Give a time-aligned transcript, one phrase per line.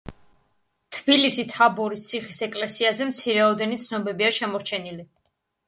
[0.97, 5.11] თბილისის თაბორის ციხის ეკლესიაზე მცირეოდენი ცნობებია შემორჩენილი.